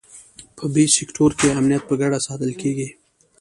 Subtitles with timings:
[0.57, 2.89] په بي سیکټور کې امنیت په ګډه ساتل کېږي.